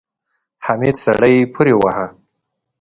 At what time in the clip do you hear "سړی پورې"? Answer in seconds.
1.05-1.73